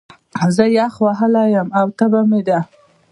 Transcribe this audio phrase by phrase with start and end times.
[0.55, 2.59] زه يخ وهلی يم، او تبه مې ده